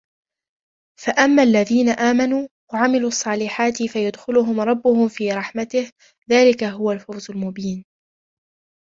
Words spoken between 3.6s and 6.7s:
فيدخلهم ربهم في رحمته ذلك